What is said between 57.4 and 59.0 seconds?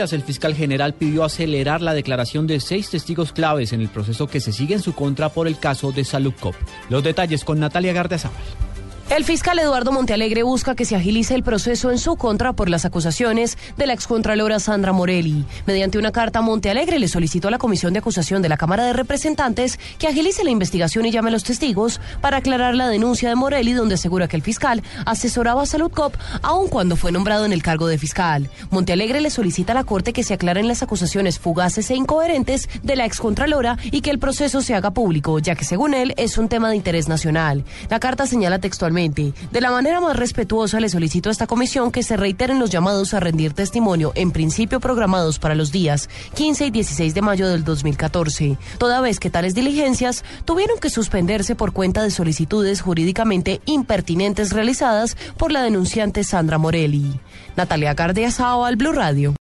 Natalia Gardia al Blue